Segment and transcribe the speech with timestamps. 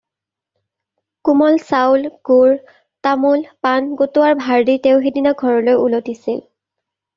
[1.27, 2.55] কোমল চাউল, গুৰ,
[3.09, 6.45] তামোল, পাণ গোটোৱাৰ ভাৰ দি তেওঁ সেই দিনা ঘৰলৈ উলটিছিল।